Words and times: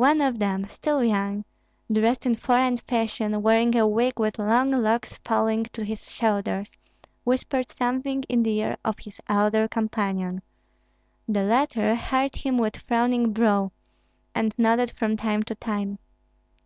One 0.00 0.22
of 0.22 0.38
them, 0.38 0.66
still 0.70 1.04
young, 1.04 1.44
dressed 1.92 2.24
in 2.24 2.36
foreign 2.36 2.78
fashion, 2.78 3.42
wearing 3.42 3.76
a 3.76 3.86
wig 3.86 4.18
with 4.18 4.38
long 4.38 4.70
locks 4.70 5.18
falling 5.18 5.64
to 5.74 5.84
his 5.84 6.10
shoulders, 6.10 6.74
whispered 7.24 7.68
something 7.68 8.22
in 8.30 8.42
the 8.44 8.58
ear 8.60 8.78
of 8.82 8.98
his 9.00 9.20
elder 9.28 9.68
companion; 9.68 10.40
the 11.28 11.42
latter 11.42 11.94
heard 11.94 12.36
him 12.36 12.56
with 12.56 12.78
frowning 12.78 13.34
brow, 13.34 13.70
and 14.34 14.54
nodded 14.58 14.90
from 14.92 15.18
time 15.18 15.42
to 15.42 15.54
time. 15.54 15.98